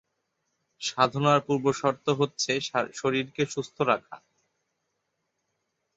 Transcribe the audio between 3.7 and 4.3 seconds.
রাখা।